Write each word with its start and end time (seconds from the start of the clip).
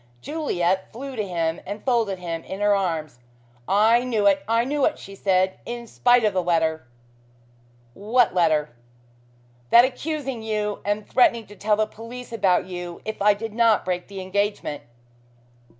Juliet 0.19 0.91
flew 0.91 1.15
to 1.15 1.23
him 1.27 1.61
and 1.63 1.85
folded 1.85 2.17
him 2.17 2.43
in 2.43 2.59
her 2.59 2.73
arms. 2.75 3.19
"I 3.67 4.03
knew 4.03 4.25
it 4.25 4.41
I 4.47 4.63
knew 4.65 4.83
it," 4.85 4.97
she 4.97 5.13
said, 5.13 5.59
"in 5.63 5.85
spite 5.85 6.23
of 6.23 6.33
the 6.33 6.41
letter" 6.41 6.87
"What 8.13 8.33
letter?" 8.33 8.71
"That 9.69 9.85
accusing 9.85 10.41
you 10.41 10.79
and 10.83 11.07
threatening 11.07 11.45
to 11.45 11.55
tell 11.55 11.75
the 11.75 11.85
police 11.85 12.31
about 12.33 12.65
you 12.65 12.99
if 13.05 13.21
I 13.21 13.35
did 13.35 13.53
not 13.53 13.85
break 13.85 14.07
the 14.07 14.21
engagement." 14.21 14.81